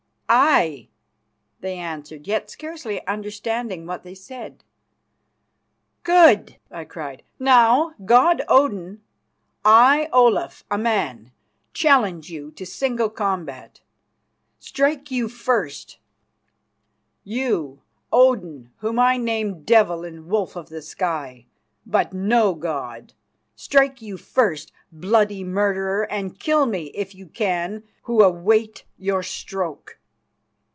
"Aye," 0.33 0.87
they 1.59 1.77
answered, 1.77 2.25
yet 2.25 2.49
scarcely 2.49 3.05
understanding 3.05 3.85
what 3.85 4.03
they 4.03 4.15
said. 4.15 4.63
"Good!" 6.03 6.55
I 6.71 6.85
cried. 6.85 7.23
"Now, 7.37 7.95
God 8.05 8.41
Odin, 8.47 9.01
I, 9.65 10.07
Olaf, 10.13 10.63
a 10.71 10.77
man, 10.77 11.33
challenge 11.73 12.29
you 12.29 12.51
to 12.51 12.65
single 12.65 13.09
combat. 13.09 13.81
Strike 14.57 15.11
you 15.11 15.27
first, 15.27 15.99
you, 17.25 17.81
Odin, 18.13 18.71
whom 18.77 18.99
I 18.99 19.17
name 19.17 19.63
Devil 19.63 20.05
and 20.05 20.27
Wolf 20.27 20.55
of 20.55 20.69
the 20.69 20.81
skies, 20.81 21.43
but 21.85 22.13
no 22.13 22.53
god. 22.55 23.11
Strike 23.57 24.01
you 24.01 24.15
first, 24.15 24.71
bloody 24.93 25.43
murderer, 25.43 26.05
and 26.09 26.39
kill 26.39 26.65
me, 26.67 26.83
if 26.95 27.13
you 27.13 27.25
can, 27.27 27.83
who 28.03 28.23
await 28.23 28.85
your 28.97 29.23
stroke!" 29.23 29.97